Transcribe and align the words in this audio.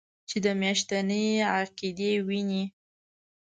چې 0.29 0.37
د 0.45 0.47
میاشتنۍ 0.61 1.25
قاعدې 1.49 2.11
وینې 2.27 2.63